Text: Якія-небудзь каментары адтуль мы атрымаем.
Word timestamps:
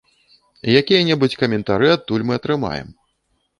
Якія-небудзь 0.81 1.37
каментары 1.43 1.93
адтуль 1.99 2.27
мы 2.31 2.41
атрымаем. 2.41 2.87